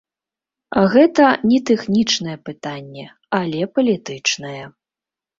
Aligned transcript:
Гэта 0.93 1.25
не 1.51 1.59
тэхнічная 1.69 2.33
пытанне, 2.49 3.05
але 3.41 3.61
палітычнае. 3.75 4.63